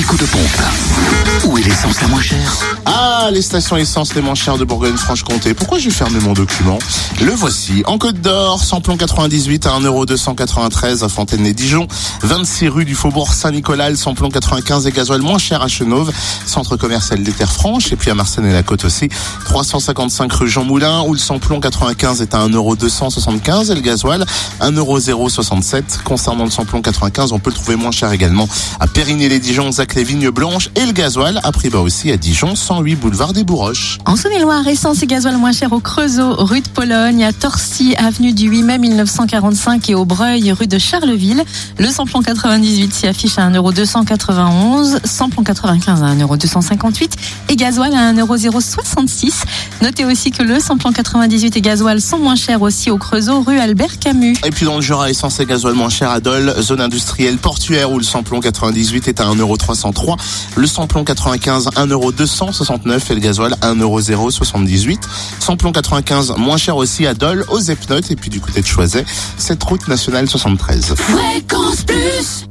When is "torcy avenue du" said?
37.32-38.48